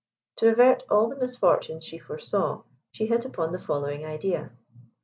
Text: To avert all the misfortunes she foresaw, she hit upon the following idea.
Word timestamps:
To 0.37 0.49
avert 0.49 0.81
all 0.89 1.09
the 1.09 1.15
misfortunes 1.15 1.83
she 1.85 1.99
foresaw, 1.99 2.63
she 2.91 3.05
hit 3.05 3.23
upon 3.23 3.51
the 3.51 3.59
following 3.59 4.03
idea. 4.03 4.51